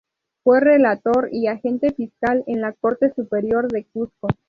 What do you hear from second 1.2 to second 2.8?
y agente fiscal en la